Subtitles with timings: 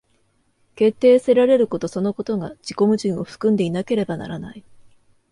[0.73, 4.63] 決定せられることそのことが自己矛盾を含んでいなければならない。